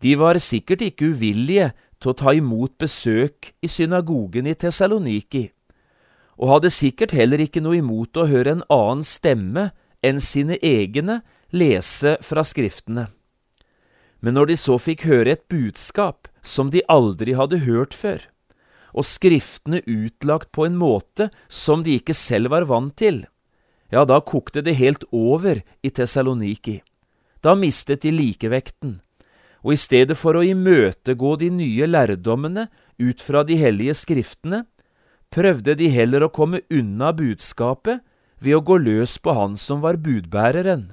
De 0.00 0.14
var 0.16 0.38
sikkert 0.40 0.84
ikke 0.84 1.12
uvillige 1.12 1.70
til 2.00 2.12
å 2.12 2.16
ta 2.16 2.32
imot 2.36 2.76
besøk 2.80 3.52
i 3.64 3.68
synagogen 3.70 4.48
i 4.48 4.56
Tessaloniki, 4.56 5.46
og 6.36 6.50
hadde 6.52 6.72
sikkert 6.72 7.14
heller 7.16 7.40
ikke 7.40 7.62
noe 7.64 7.80
imot 7.80 8.16
å 8.20 8.28
høre 8.28 8.58
en 8.58 8.64
annen 8.72 9.04
stemme 9.06 9.70
enn 10.04 10.20
sine 10.20 10.58
egne 10.60 11.22
lese 11.52 12.16
fra 12.24 12.44
Skriftene. 12.44 13.06
Men 14.20 14.36
når 14.36 14.52
de 14.52 14.56
så 14.60 14.76
fikk 14.80 15.06
høre 15.08 15.36
et 15.36 15.46
budskap 15.52 16.28
som 16.44 16.72
de 16.72 16.84
aldri 16.92 17.36
hadde 17.38 17.62
hørt 17.64 17.96
før, 17.96 18.20
og 18.96 19.04
Skriftene 19.04 19.82
utlagt 19.84 20.52
på 20.56 20.66
en 20.68 20.76
måte 20.76 21.30
som 21.52 21.84
de 21.84 21.96
ikke 22.00 22.16
selv 22.16 22.52
var 22.52 22.68
vant 22.68 22.96
til, 22.96 23.24
ja, 23.92 24.04
da 24.04 24.18
kokte 24.20 24.64
det 24.66 24.76
helt 24.80 25.04
over 25.14 25.62
i 25.84 25.92
Tessaloniki. 25.94 26.80
Da 27.46 27.54
mistet 27.54 28.02
de 28.02 28.10
likevekten, 28.10 28.96
og 29.62 29.76
i 29.76 29.78
stedet 29.78 30.16
for 30.18 30.34
å 30.34 30.42
imøtegå 30.42 31.36
de 31.38 31.52
nye 31.54 31.86
lærdommene 31.86 32.64
ut 32.98 33.22
fra 33.22 33.44
de 33.46 33.54
hellige 33.60 33.94
skriftene, 34.02 34.64
prøvde 35.30 35.76
de 35.78 35.86
heller 35.94 36.26
å 36.26 36.32
komme 36.34 36.64
unna 36.74 37.12
budskapet 37.14 38.02
ved 38.42 38.58
å 38.58 38.64
gå 38.66 38.80
løs 38.82 39.14
på 39.22 39.36
han 39.38 39.54
som 39.60 39.82
var 39.84 40.00
budbæreren. 40.02 40.88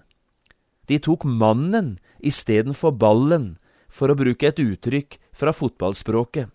De 0.85 0.99
tok 1.01 1.25
mannen 1.25 1.95
istedenfor 2.21 2.93
ballen, 3.01 3.55
for 3.89 4.09
å 4.09 4.17
bruke 4.17 4.49
et 4.49 4.61
uttrykk 4.61 5.17
fra 5.33 5.53
fotballspråket. 5.53 6.49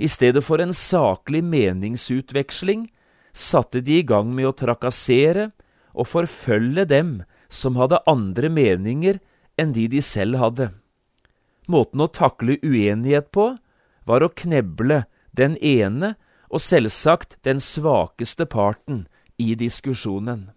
I 0.00 0.08
stedet 0.08 0.44
for 0.44 0.60
en 0.60 0.72
saklig 0.72 1.42
meningsutveksling 1.44 2.86
satte 3.32 3.80
de 3.84 3.98
i 4.00 4.06
gang 4.06 4.30
med 4.36 4.48
å 4.48 4.56
trakassere 4.56 5.50
og 5.92 6.08
forfølge 6.08 6.86
dem 6.88 7.18
som 7.48 7.76
hadde 7.76 8.02
andre 8.06 8.48
meninger 8.52 9.18
enn 9.58 9.72
de 9.72 9.88
de 9.88 10.02
selv 10.04 10.38
hadde. 10.38 10.70
Måten 11.68 12.00
å 12.00 12.08
takle 12.08 12.58
uenighet 12.62 13.32
på 13.32 13.50
var 14.08 14.24
å 14.24 14.32
kneble 14.32 15.02
den 15.36 15.56
ene 15.60 16.14
og 16.48 16.62
selvsagt 16.64 17.36
den 17.44 17.60
svakeste 17.60 18.46
parten 18.48 19.06
i 19.36 19.54
diskusjonen. 19.58 20.48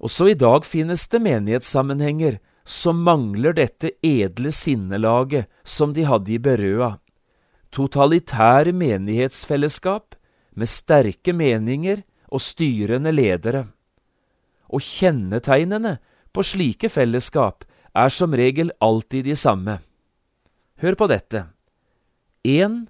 Også 0.00 0.30
i 0.32 0.36
dag 0.38 0.64
finnes 0.64 1.06
det 1.12 1.20
menighetssammenhenger 1.24 2.38
som 2.64 3.02
mangler 3.04 3.56
dette 3.56 3.92
edle 4.06 4.52
sinnelaget 4.52 5.48
som 5.64 5.92
de 5.96 6.06
hadde 6.08 6.36
i 6.36 6.38
Berøa. 6.40 6.94
Totalitære 7.70 8.72
menighetsfellesskap 8.76 10.16
med 10.56 10.68
sterke 10.68 11.34
meninger 11.36 12.02
og 12.30 12.42
styrende 12.44 13.12
ledere. 13.12 13.66
Og 14.70 14.82
kjennetegnene 14.84 15.98
på 16.34 16.44
slike 16.46 16.90
fellesskap 16.92 17.64
er 17.96 18.12
som 18.14 18.34
regel 18.36 18.70
alltid 18.80 19.26
de 19.26 19.36
samme. 19.36 19.80
Hør 20.80 20.96
på 20.96 21.08
dette. 21.10 21.44
1. 22.46 22.86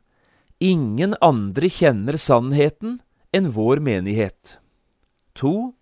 Ingen 0.60 1.16
andre 1.25 1.70
kjenner 1.72 2.18
sannheten 2.20 3.00
enn 3.32 3.49
vår 3.56 3.80
menighet. 3.80 4.58
2. 5.40 5.72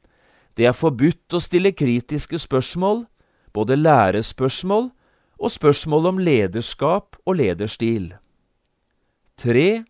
Det 0.55 0.69
er 0.71 0.77
forbudt 0.77 1.35
å 1.35 1.43
stille 1.43 1.75
kritiske 1.75 2.39
spørsmål, 2.41 3.05
både 3.53 3.79
lærespørsmål 3.79 4.89
og 5.39 5.53
spørsmål 5.55 6.13
om 6.13 6.23
lederskap 6.23 7.19
og 7.27 7.39
lederstil. 7.41 8.13
3. 9.39 9.85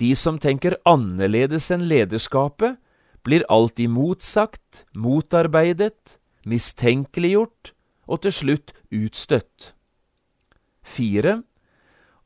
De 0.00 0.10
som 0.18 0.38
tenker 0.40 0.76
annerledes 0.88 1.70
enn 1.72 1.86
lederskapet, 1.88 2.76
blir 3.24 3.44
alltid 3.48 3.90
motsagt, 3.90 4.84
motarbeidet, 4.92 6.18
mistenkeliggjort 6.44 7.72
og 8.06 8.20
til 8.24 8.34
slutt 8.36 8.74
utstøtt. 8.92 9.72
4. 10.84 11.38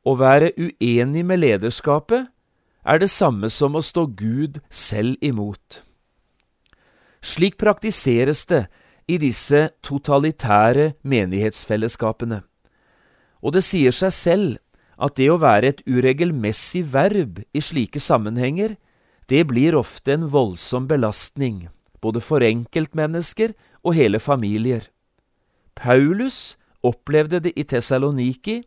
Å 0.03 0.15
være 0.19 0.51
uenig 0.59 1.23
med 1.25 1.41
lederskapet 1.41 2.27
er 2.83 2.99
det 2.99 3.11
samme 3.11 3.49
som 3.51 3.75
å 3.75 3.83
stå 3.83 4.05
Gud 4.19 4.59
selv 4.69 5.19
imot. 5.23 5.83
Slik 7.19 7.57
praktiseres 7.59 8.45
det 8.47 8.65
i 9.09 9.17
disse 9.19 9.69
totalitære 9.83 10.93
menighetsfellesskapene, 11.03 12.43
og 13.39 13.55
det 13.55 13.63
sier 13.65 13.95
seg 13.95 14.13
selv 14.15 14.57
at 14.99 15.15
det 15.15 15.29
å 15.31 15.39
være 15.39 15.71
et 15.71 15.81
uregelmessig 15.87 16.83
verb 16.93 17.41
i 17.55 17.63
slike 17.63 18.01
sammenhenger, 18.03 18.75
det 19.29 19.43
blir 19.45 19.75
ofte 19.77 20.15
en 20.15 20.29
voldsom 20.33 20.87
belastning, 20.89 21.67
både 22.01 22.21
for 22.23 22.41
enkeltmennesker 22.41 23.53
og 23.85 23.93
hele 23.97 24.19
familier. 24.19 24.87
Paulus 25.77 26.57
opplevde 26.83 27.41
det 27.45 27.53
i 27.53 27.65
Tessaloniki, 27.67 28.63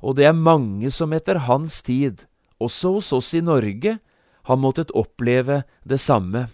og 0.00 0.16
det 0.18 0.28
er 0.28 0.36
mange 0.36 0.92
som 0.94 1.12
etter 1.16 1.42
hans 1.48 1.80
tid, 1.82 2.26
også 2.62 2.96
hos 2.96 3.12
oss 3.16 3.32
i 3.34 3.42
Norge, 3.42 3.98
har 4.46 4.62
måttet 4.62 4.94
oppleve 4.94 5.64
det 5.82 5.98
samme. 5.98 6.46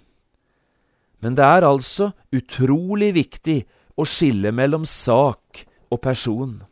Men 1.21 1.37
det 1.37 1.44
er 1.44 1.68
altså 1.68 2.12
utrolig 2.32 3.12
viktig 3.14 3.61
å 4.00 4.06
skille 4.09 4.50
mellom 4.54 4.87
sak 4.88 5.66
og 5.92 6.00
person. 6.02 6.62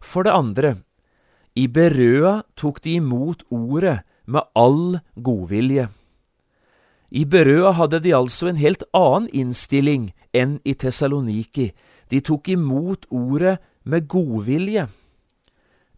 For 0.00 0.24
det 0.24 0.32
andre, 0.32 0.76
i 1.58 1.68
Berøa 1.68 2.40
tok 2.56 2.80
de 2.82 2.96
imot 2.96 3.44
ordet 3.52 4.00
med 4.28 4.44
all 4.54 5.00
godvilje. 5.16 5.88
I 7.08 7.24
Berøa 7.24 7.72
hadde 7.78 8.02
de 8.04 8.12
altså 8.12 8.50
en 8.50 8.60
helt 8.60 8.84
annen 8.92 9.30
innstilling 9.32 10.10
enn 10.36 10.58
i 10.68 10.74
Tessaloniki. 10.76 11.70
De 12.12 12.20
tok 12.20 12.50
imot 12.52 13.08
ordet 13.08 13.56
med 13.88 14.08
godvilje. 14.12 14.88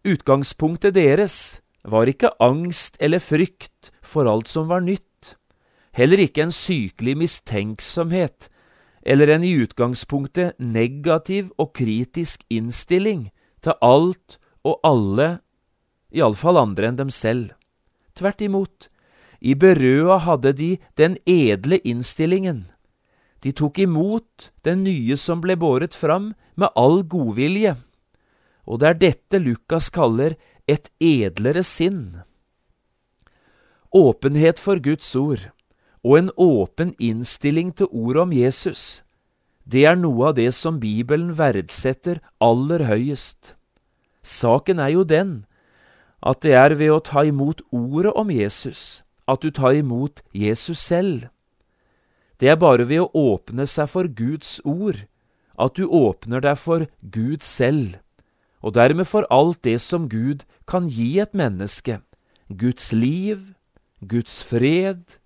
Utgangspunktet 0.07 0.95
deres 0.95 1.59
var 1.83 2.07
ikke 2.07 2.31
angst 2.39 2.95
eller 3.03 3.19
frykt 3.19 3.91
for 4.01 4.29
alt 4.29 4.47
som 4.47 4.69
var 4.71 4.81
nytt, 4.85 5.35
heller 5.91 6.21
ikke 6.23 6.45
en 6.47 6.55
sykelig 6.55 7.17
mistenksomhet 7.19 8.47
eller 9.01 9.33
en 9.33 9.43
i 9.43 9.53
utgangspunktet 9.63 10.59
negativ 10.61 11.49
og 11.57 11.73
kritisk 11.77 12.45
innstilling 12.53 13.29
til 13.65 13.77
alt 13.81 14.37
og 14.65 14.77
alle, 14.85 15.41
iallfall 16.13 16.59
andre 16.61 16.91
enn 16.91 16.99
dem 17.01 17.13
selv. 17.13 17.51
Tvert 18.21 18.41
imot, 18.45 18.89
i 19.41 19.55
Berøa 19.57 20.19
hadde 20.21 20.51
de 20.53 20.75
den 20.93 21.17
edle 21.25 21.79
innstillingen. 21.81 22.67
De 23.41 23.49
tok 23.49 23.79
imot 23.81 24.51
den 24.61 24.83
nye 24.85 25.17
som 25.17 25.41
ble 25.41 25.55
båret 25.57 25.97
fram, 25.97 26.35
med 26.53 26.69
all 26.77 27.01
godvilje. 27.01 27.73
Og 28.69 28.77
det 28.83 28.89
er 28.91 28.99
dette 29.01 29.39
Lukas 29.41 29.89
kaller 29.89 30.35
et 30.69 30.91
edlere 31.01 31.63
sinn. 31.65 32.21
Åpenhet 33.89 34.61
for 34.61 34.77
Guds 34.77 35.09
ord 35.17 35.49
og 36.05 36.17
en 36.19 36.29
åpen 36.37 36.93
innstilling 37.01 37.73
til 37.73 37.89
ordet 37.89 38.21
om 38.21 38.31
Jesus, 38.33 39.01
det 39.65 39.87
er 39.89 39.97
noe 39.97 40.29
av 40.29 40.37
det 40.37 40.51
som 40.57 40.77
Bibelen 40.81 41.33
verdsetter 41.37 42.21
aller 42.41 42.85
høyest. 42.85 43.55
Saken 44.21 44.77
er 44.81 44.93
jo 44.93 45.03
den 45.05 45.41
at 46.21 46.41
det 46.45 46.53
er 46.53 46.75
ved 46.77 46.93
å 46.93 47.01
ta 47.01 47.23
imot 47.25 47.63
ordet 47.73 48.13
om 48.17 48.29
Jesus 48.29 49.01
at 49.31 49.41
du 49.41 49.51
tar 49.51 49.77
imot 49.77 50.21
Jesus 50.33 50.79
selv. 50.79 51.29
Det 52.39 52.49
er 52.49 52.59
bare 52.59 52.87
ved 52.89 53.05
å 53.05 53.11
åpne 53.13 53.67
seg 53.69 53.89
for 53.89 54.09
Guds 54.09 54.59
ord 54.65 55.05
at 55.61 55.77
du 55.77 55.85
åpner 55.85 56.41
deg 56.41 56.57
for 56.57 56.87
Gud 57.01 57.45
selv, 57.45 57.99
og 58.65 58.73
dermed 58.77 59.05
for 59.09 59.27
alt 59.29 59.61
det 59.65 59.77
som 59.81 60.09
Gud 60.09 60.45
kan 60.65 60.87
gi 60.89 61.19
et 61.21 61.35
menneske, 61.37 61.99
Guds 62.49 62.91
liv, 62.93 63.53
Guds 64.01 64.41
fred, 64.43 65.17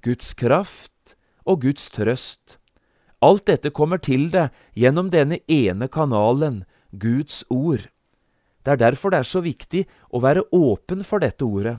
Guds 0.00 0.32
kraft 0.34 1.16
og 1.44 1.62
Guds 1.64 1.90
trøst. 1.92 2.58
Alt 3.20 3.46
dette 3.48 3.72
kommer 3.72 4.00
til 4.00 4.30
deg 4.32 4.52
gjennom 4.76 5.10
denne 5.12 5.40
ene 5.48 5.88
kanalen, 5.88 6.64
Guds 6.92 7.44
ord. 7.50 7.88
Det 8.64 8.72
er 8.72 8.80
derfor 8.80 9.12
det 9.12 9.20
er 9.20 9.28
så 9.28 9.42
viktig 9.44 9.84
å 10.08 10.22
være 10.24 10.46
åpen 10.52 11.04
for 11.04 11.20
dette 11.20 11.44
ordet. 11.44 11.78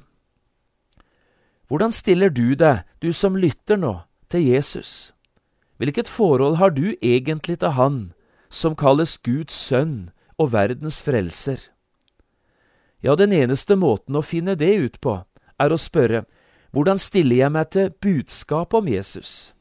Hvordan 1.68 1.92
stiller 1.92 2.30
du 2.30 2.54
deg, 2.54 2.86
du 3.02 3.10
som 3.14 3.38
lytter 3.38 3.80
nå, 3.82 4.04
til 4.30 4.46
Jesus? 4.46 5.14
Hvilket 5.82 6.08
forhold 6.08 6.60
har 6.62 6.70
du 6.70 6.94
egentlig 7.02 7.60
til 7.60 7.74
Han, 7.74 8.14
som 8.50 8.76
kalles 8.78 9.18
Guds 9.18 9.54
sønn 9.54 10.12
og 10.38 10.54
verdens 10.54 11.02
frelser? 11.02 11.58
Ja, 13.02 13.16
den 13.16 13.34
eneste 13.34 13.76
måten 13.76 14.16
å 14.16 14.24
finne 14.24 14.56
det 14.56 14.76
ut 14.78 15.02
på, 15.02 15.24
er 15.60 15.74
å 15.74 15.82
spørre, 15.82 16.24
hvordan 16.72 17.00
stiller 17.00 17.40
jeg 17.40 17.52
meg 17.56 17.70
til 17.74 17.92
budskapet 18.04 18.78
om 18.78 18.88
Jesus? 18.92 19.56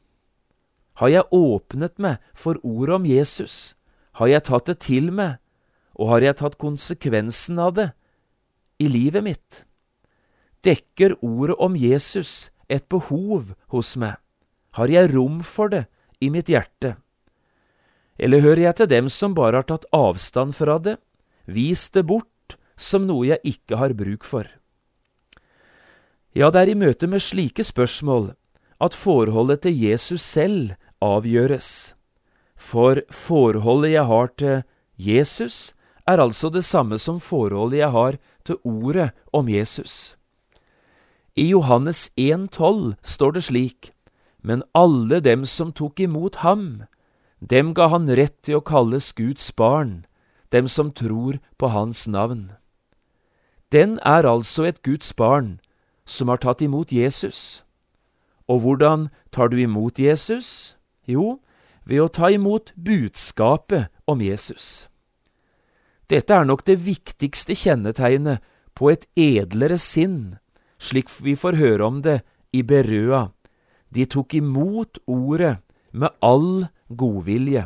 Har 1.01 1.09
jeg 1.11 1.27
åpnet 1.31 1.97
meg 1.99 2.21
for 2.33 2.59
ordet 2.63 2.95
om 2.95 3.05
Jesus? 3.07 3.75
Har 4.19 4.29
jeg 4.31 4.45
tatt 4.47 4.69
det 4.69 4.77
til 4.85 5.11
meg, 5.11 5.41
og 5.95 6.11
har 6.11 6.25
jeg 6.25 6.39
tatt 6.41 6.59
konsekvensen 6.61 7.59
av 7.61 7.75
det 7.77 7.89
i 8.81 8.89
livet 8.91 9.23
mitt? 9.23 9.63
Dekker 10.65 11.17
ordet 11.23 11.57
om 11.61 11.75
Jesus 11.77 12.49
et 12.67 12.87
behov 12.89 13.53
hos 13.71 13.95
meg? 13.99 14.17
Har 14.75 14.91
jeg 14.91 15.13
rom 15.13 15.41
for 15.45 15.71
det 15.71 15.85
i 16.19 16.31
mitt 16.33 16.49
hjerte? 16.51 16.95
Eller 18.19 18.43
hører 18.43 18.69
jeg 18.69 18.79
til 18.79 18.91
dem 18.91 19.09
som 19.11 19.35
bare 19.35 19.61
har 19.61 19.67
tatt 19.67 19.87
avstand 19.95 20.55
fra 20.55 20.77
det, 20.79 20.97
vist 21.45 21.93
det 21.95 22.05
bort 22.07 22.55
som 22.75 23.07
noe 23.07 23.27
jeg 23.27 23.55
ikke 23.55 23.79
har 23.79 23.95
bruk 23.95 24.23
for? 24.27 24.47
Ja, 26.35 26.49
det 26.51 26.65
er 26.65 26.73
i 26.73 26.79
møte 26.79 27.07
med 27.07 27.23
slike 27.23 27.63
spørsmål 27.63 28.33
at 28.83 28.95
forholdet 28.97 29.63
til 29.63 29.77
Jesus 29.79 30.23
selv 30.23 30.73
avgjøres. 31.03 31.95
For 32.55 32.99
forholdet 33.11 33.93
jeg 33.93 34.07
har 34.09 34.31
til 34.39 34.63
Jesus, 34.99 35.74
er 36.07 36.21
altså 36.21 36.49
det 36.49 36.63
samme 36.65 36.99
som 36.99 37.19
forholdet 37.19 37.79
jeg 37.79 37.91
har 37.91 38.17
til 38.45 38.57
ordet 38.63 39.11
om 39.33 39.49
Jesus. 39.49 40.15
I 41.35 41.49
Johannes 41.49 42.11
1,12 42.17 42.95
står 43.03 43.31
det 43.31 43.43
slik, 43.43 43.91
Men 44.41 44.63
alle 44.75 45.19
dem 45.19 45.45
som 45.45 45.73
tok 45.73 45.99
imot 45.99 46.35
ham, 46.35 46.83
dem 47.41 47.73
ga 47.73 47.87
han 47.87 48.07
rett 48.07 48.37
til 48.43 48.59
å 48.59 48.61
kalles 48.61 49.11
Guds 49.13 49.51
barn, 49.51 50.05
dem 50.51 50.67
som 50.67 50.91
tror 50.91 51.39
på 51.57 51.67
hans 51.67 52.07
navn. 52.07 52.51
Den 53.71 53.99
er 54.05 54.23
altså 54.29 54.63
et 54.69 54.83
Guds 54.83 55.13
barn 55.13 55.59
som 56.05 56.29
har 56.29 56.37
tatt 56.37 56.61
imot 56.61 56.93
Jesus. 56.93 57.65
Og 58.47 58.61
hvordan 58.61 59.09
tar 59.31 59.49
du 59.49 59.57
imot 59.57 59.99
Jesus? 59.99 60.77
Jo, 61.07 61.41
ved 61.83 62.01
å 62.05 62.07
ta 62.07 62.29
imot 62.29 62.71
budskapet 62.77 63.89
om 64.07 64.21
Jesus. 64.21 64.87
Dette 66.09 66.33
er 66.33 66.45
nok 66.45 66.65
det 66.67 66.77
viktigste 66.85 67.55
kjennetegnet 67.57 68.43
på 68.77 68.91
et 68.91 69.07
edlere 69.17 69.77
sinn 69.81 70.35
slik 70.81 71.09
vi 71.23 71.35
får 71.35 71.57
høre 71.59 71.85
om 71.85 72.01
det 72.05 72.21
i 72.53 72.63
Berøa. 72.63 73.29
De 73.89 74.05
tok 74.05 74.35
imot 74.37 74.99
ordet 75.07 75.57
med 75.91 76.11
all 76.21 76.67
godvilje. 76.89 77.65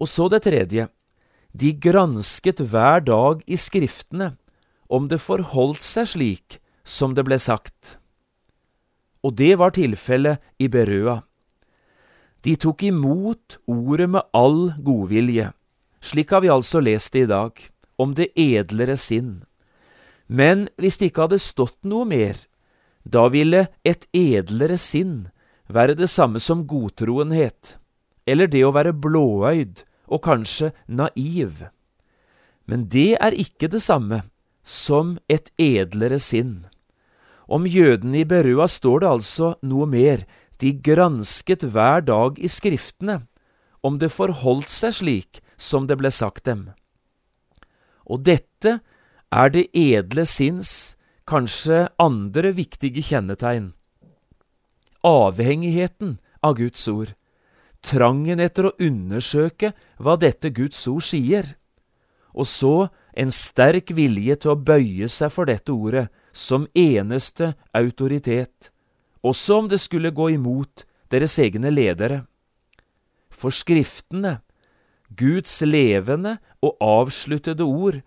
Og 0.00 0.08
så 0.08 0.28
det 0.32 0.42
tredje. 0.44 0.88
De 1.56 1.72
gransket 1.72 2.60
hver 2.60 3.00
dag 3.04 3.40
i 3.46 3.56
Skriftene 3.56 4.34
om 4.92 5.08
det 5.08 5.22
forholdt 5.22 5.84
seg 5.84 6.10
slik 6.12 6.58
som 6.84 7.14
det 7.16 7.24
ble 7.26 7.38
sagt. 7.40 7.96
Og 9.24 9.34
det 9.40 9.56
var 9.58 9.72
tilfellet 9.74 10.42
i 10.62 10.68
Berøa. 10.68 11.22
De 12.44 12.54
tok 12.60 12.84
imot 12.86 13.56
ordet 13.66 14.08
med 14.12 14.28
all 14.36 14.76
godvilje. 14.84 15.50
Slik 16.06 16.30
har 16.30 16.44
vi 16.44 16.52
altså 16.52 16.78
lest 16.84 17.12
det 17.16 17.24
i 17.24 17.30
dag, 17.30 17.52
om 17.98 18.12
det 18.14 18.30
edlere 18.38 18.94
sinn. 19.00 19.40
Men 20.26 20.68
hvis 20.78 21.00
det 21.00 21.10
ikke 21.10 21.26
hadde 21.26 21.42
stått 21.42 21.78
noe 21.82 22.06
mer, 22.06 22.38
da 23.02 23.26
ville 23.30 23.66
et 23.86 24.06
edlere 24.14 24.78
sinn 24.78 25.28
være 25.66 25.96
det 25.98 26.08
samme 26.10 26.42
som 26.42 26.66
godtroenhet, 26.70 27.76
eller 28.26 28.50
det 28.50 28.62
å 28.66 28.74
være 28.74 28.94
blåøyd 28.94 29.82
og 30.06 30.22
kanskje 30.22 30.70
naiv. 30.86 31.66
Men 32.66 32.86
det 32.90 33.16
er 33.22 33.34
ikke 33.34 33.70
det 33.70 33.82
samme 33.82 34.22
som 34.62 35.16
et 35.30 35.50
edlere 35.58 36.18
sinn. 36.22 36.66
Om 37.46 37.66
jødene 37.70 38.22
i 38.22 38.26
Berua 38.26 38.66
står 38.70 39.02
det 39.02 39.10
altså 39.10 39.54
noe 39.62 39.86
mer, 39.90 40.22
de 40.58 40.72
gransket 40.74 41.66
hver 41.66 42.02
dag 42.06 42.38
i 42.38 42.50
Skriftene, 42.50 43.20
om 43.86 43.98
det 44.02 44.10
forholdt 44.14 44.70
seg 44.72 44.94
slik 44.98 45.42
som 45.56 45.86
det 45.86 45.98
ble 46.00 46.10
sagt 46.12 46.44
dem. 46.44 46.70
Og 48.06 48.22
dette 48.26 48.78
er 49.32 49.50
det 49.50 49.66
edle 49.74 50.26
sinns 50.28 50.96
kanskje 51.26 51.88
andre 51.98 52.52
viktige 52.54 53.02
kjennetegn. 53.02 53.72
Avhengigheten 55.06 56.18
av 56.42 56.56
Guds 56.60 56.86
ord, 56.88 57.14
trangen 57.82 58.40
etter 58.42 58.68
å 58.68 58.76
undersøke 58.82 59.72
hva 59.98 60.16
dette 60.18 60.50
Guds 60.54 60.80
ord 60.90 61.04
sier, 61.06 61.54
og 62.36 62.46
så 62.46 62.88
en 63.16 63.32
sterk 63.32 63.92
vilje 63.96 64.36
til 64.42 64.52
å 64.52 64.60
bøye 64.60 65.08
seg 65.08 65.32
for 65.32 65.48
dette 65.48 65.72
ordet 65.72 66.06
som 66.36 66.66
eneste 66.76 67.54
autoritet, 67.74 68.70
også 69.24 69.62
om 69.62 69.70
det 69.72 69.80
skulle 69.82 70.14
gå 70.14 70.30
imot 70.36 70.84
deres 71.10 71.38
egne 71.42 71.72
ledere. 71.72 72.26
For 73.32 73.54
Skriftene, 73.54 74.40
Guds 75.14 75.60
levende 75.62 76.38
og 76.62 76.76
avsluttede 76.80 77.64
ord, 77.64 78.00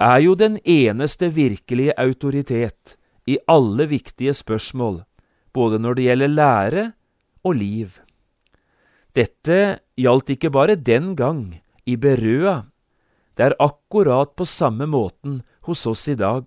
er 0.00 0.18
jo 0.20 0.34
den 0.34 0.58
eneste 0.64 1.30
virkelige 1.32 1.94
autoritet 1.98 2.96
i 3.26 3.38
alle 3.48 3.88
viktige 3.88 4.34
spørsmål, 4.34 5.02
både 5.52 5.78
når 5.78 5.94
det 5.94 6.04
gjelder 6.04 6.32
lære 6.32 6.84
og 7.44 7.56
liv. 7.56 7.96
Dette 9.16 9.80
gjaldt 9.96 10.34
ikke 10.36 10.52
bare 10.52 10.76
den 10.76 11.14
gang, 11.16 11.60
i 11.86 11.96
Berøa, 11.96 12.66
det 13.36 13.44
er 13.44 13.54
akkurat 13.60 14.32
på 14.36 14.44
samme 14.48 14.88
måten 14.90 15.42
hos 15.68 15.84
oss 15.86 16.06
i 16.08 16.16
dag. 16.16 16.44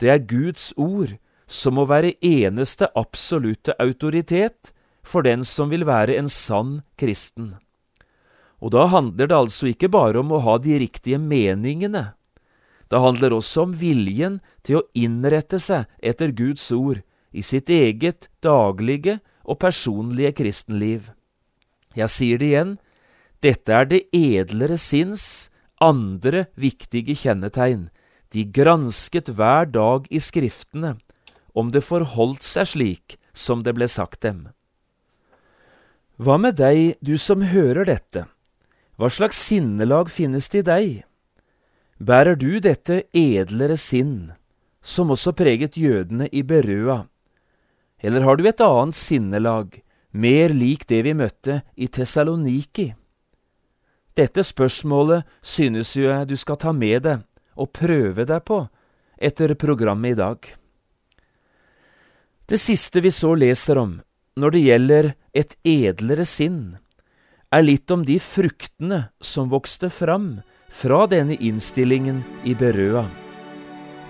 Det 0.00 0.10
er 0.10 0.24
Guds 0.26 0.72
ord 0.76 1.14
som 1.46 1.76
må 1.78 1.84
være 1.86 2.16
eneste 2.24 2.88
absolutte 2.96 3.76
autoritet 3.78 4.72
for 5.04 5.22
den 5.22 5.44
som 5.44 5.70
vil 5.70 5.86
være 5.86 6.16
en 6.18 6.28
sann 6.28 6.80
kristen. 6.98 7.54
Og 8.64 8.72
da 8.72 8.86
handler 8.88 9.28
det 9.28 9.36
altså 9.36 9.68
ikke 9.68 9.92
bare 9.92 10.22
om 10.22 10.32
å 10.32 10.40
ha 10.46 10.56
de 10.62 10.78
riktige 10.80 11.20
meningene, 11.20 12.14
det 12.92 13.00
handler 13.00 13.32
også 13.34 13.64
om 13.64 13.72
viljen 13.74 14.38
til 14.62 14.78
å 14.78 14.86
innrette 14.94 15.58
seg 15.60 15.88
etter 16.04 16.34
Guds 16.36 16.66
ord 16.72 17.00
i 17.34 17.42
sitt 17.42 17.70
eget 17.72 18.28
daglige 18.44 19.18
og 19.42 19.58
personlige 19.64 20.34
kristenliv. 20.38 21.08
Jeg 21.98 22.12
sier 22.12 22.40
det 22.40 22.50
igjen, 22.52 22.76
dette 23.44 23.74
er 23.74 23.88
det 23.90 24.04
edlere 24.14 24.78
sinns 24.80 25.50
andre 25.82 26.46
viktige 26.60 27.16
kjennetegn. 27.18 27.88
De 28.32 28.44
gransket 28.44 29.32
hver 29.36 29.68
dag 29.70 30.06
i 30.10 30.20
Skriftene 30.22 30.96
om 31.54 31.70
det 31.74 31.84
forholdt 31.86 32.46
seg 32.46 32.70
slik 32.72 33.18
som 33.34 33.62
det 33.66 33.74
ble 33.76 33.88
sagt 33.90 34.22
dem. 34.26 34.48
Hva 36.18 36.38
med 36.38 36.58
deg, 36.58 36.94
du 37.02 37.16
som 37.18 37.42
hører 37.42 37.86
dette? 37.90 38.26
Hva 38.96 39.10
slags 39.10 39.40
sinnelag 39.42 40.10
finnes 40.10 40.48
det 40.48 40.64
i 40.64 40.68
deg? 40.68 41.04
bærer 41.98 42.36
du 42.36 42.60
dette 42.60 43.04
edlere 43.14 43.76
sinn, 43.78 44.32
som 44.82 45.12
også 45.14 45.32
preget 45.36 45.78
jødene 45.78 46.28
i 46.32 46.42
Berøa, 46.42 47.04
eller 48.04 48.26
har 48.26 48.36
du 48.36 48.46
et 48.48 48.60
annet 48.60 48.98
sinnelag, 48.98 49.80
mer 50.12 50.52
lik 50.52 50.86
det 50.86 51.02
vi 51.06 51.14
møtte 51.14 51.62
i 51.76 51.88
Tessaloniki? 51.88 52.92
Dette 54.14 54.44
spørsmålet 54.46 55.24
synes 55.42 55.94
jo 55.96 56.04
jeg 56.06 56.28
du 56.28 56.36
skal 56.38 56.60
ta 56.60 56.72
med 56.72 57.02
deg 57.02 57.24
og 57.58 57.72
prøve 57.74 58.26
deg 58.28 58.44
på 58.46 58.60
etter 59.18 59.54
programmet 59.58 60.14
i 60.14 60.18
dag. 60.20 60.38
Det 62.46 62.60
siste 62.60 63.00
vi 63.00 63.10
så 63.10 63.32
leser 63.34 63.80
om 63.80 63.96
når 64.38 64.54
det 64.54 64.62
gjelder 64.62 65.10
et 65.34 65.56
edlere 65.64 66.26
sinn, 66.28 66.76
er 67.54 67.62
litt 67.62 67.90
om 67.94 68.02
de 68.02 68.16
fruktene 68.18 69.04
som 69.22 69.50
vokste 69.52 69.90
fram 69.92 70.40
fra 70.74 71.04
denne 71.06 71.36
innstillingen 71.38 72.24
i 72.42 72.54
Berøa. 72.58 73.04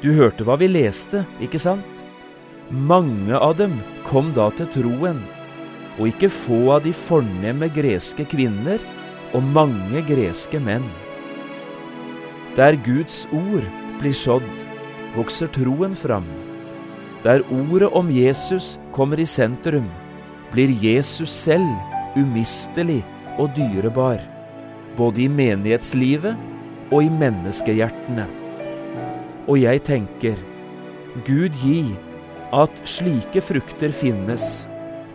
Du 0.00 0.14
hørte 0.16 0.46
hva 0.48 0.56
vi 0.60 0.70
leste, 0.70 1.24
ikke 1.44 1.60
sant? 1.60 2.04
Mange 2.72 3.36
av 3.36 3.58
dem 3.58 3.76
kom 4.08 4.32
da 4.36 4.48
til 4.56 4.70
troen, 4.72 5.20
og 5.98 6.08
ikke 6.08 6.32
få 6.32 6.60
av 6.78 6.86
de 6.86 6.94
fornemme 6.96 7.68
greske 7.74 8.24
kvinner 8.32 8.80
og 9.36 9.44
mange 9.44 10.00
greske 10.08 10.60
menn. 10.62 10.86
Der 12.56 12.78
Guds 12.86 13.26
ord 13.34 13.66
blir 14.00 14.16
sådd, 14.16 14.48
vokser 15.18 15.52
troen 15.52 15.92
fram. 15.98 16.26
Der 17.26 17.44
ordet 17.52 17.92
om 17.92 18.08
Jesus 18.12 18.78
kommer 18.92 19.20
i 19.20 19.28
sentrum, 19.28 19.90
blir 20.52 20.72
Jesus 20.80 21.32
selv 21.44 22.16
umistelig 22.16 23.02
og 23.38 23.54
dyrebar, 23.56 24.22
både 24.98 25.24
i 25.24 25.28
menighetslivet 25.28 26.38
og 26.92 27.00
i 27.02 27.10
menneskehjertene. 27.10 28.26
Og 29.48 29.60
jeg 29.60 29.82
tenker, 29.86 30.38
Gud 31.26 31.56
gi 31.62 31.94
at 32.54 32.80
slike 32.88 33.42
frukter 33.44 33.92
finnes 33.94 34.64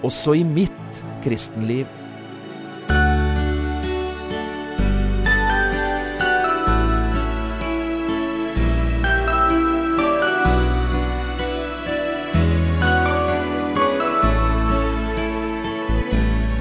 også 0.06 0.38
i 0.40 0.44
mitt 0.48 1.02
kristenliv. 1.24 1.88